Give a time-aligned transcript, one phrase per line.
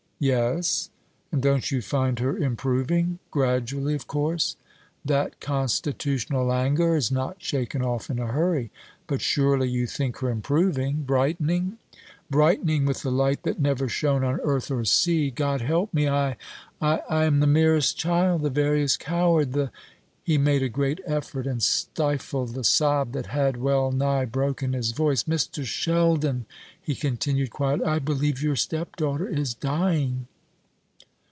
[0.23, 0.91] "Yes?
[1.31, 3.17] And don't you find her improving?
[3.31, 4.55] gradually, of course.
[5.03, 8.69] That constitutional languor is not shaken off in a hurry.
[9.07, 11.79] But surely you think her improving brightening"
[12.29, 15.31] "Brightening with the light that never shone on earth or sea.
[15.31, 16.07] God help me!
[16.07, 16.37] I
[16.79, 19.71] I am the merest child, the veriest coward, the"
[20.31, 24.91] He made a great effort, and stifled the sob that had well nigh broken his
[24.91, 25.23] voice.
[25.23, 25.65] "Mr.
[25.65, 26.45] Sheldon,"
[26.79, 30.27] he continued quietly, "I believe your stepdaughter is dying."